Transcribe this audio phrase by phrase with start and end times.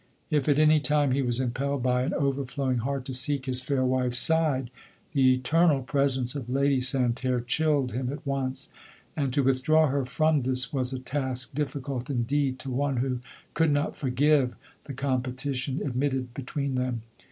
[0.31, 3.61] Tf at any time he was im pelled by an overflowing heart to seek his
[3.61, 4.71] fair wife's side,
[5.11, 8.69] the eternal presence of Ladv San terre chilled him at once;
[9.15, 13.19] and to withdraw her from this was a task difficult indeed to one who
[13.53, 17.03] could not forgive the competition admitted be tween them.